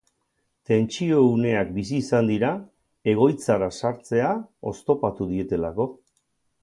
Tentsio 0.69 1.17
uneak 1.33 1.69
bizi 1.75 1.99
izan 2.05 2.31
dira, 2.31 2.49
egoitzara 3.13 3.69
sartzea 3.83 4.33
oztopatu 4.73 5.29
dietelako. 5.35 5.89